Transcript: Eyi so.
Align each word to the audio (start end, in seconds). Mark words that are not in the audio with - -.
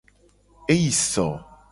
Eyi 0.73 0.89
so. 0.91 1.27